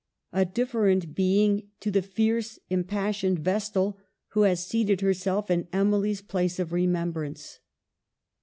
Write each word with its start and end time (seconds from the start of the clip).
A 0.33 0.45
different 0.45 1.13
being 1.13 1.67
to 1.79 1.91
the 1.91 2.01
fierce 2.01 2.57
im 2.71 2.85
passioned 2.85 3.37
Vestal 3.37 3.99
who 4.29 4.41
has 4.41 4.65
seated 4.65 5.01
herself 5.01 5.51
in 5.51 5.67
Em 5.71 5.93
ily's 5.93 6.23
place 6.23 6.57
of 6.57 6.73
remembrance. 6.73 7.59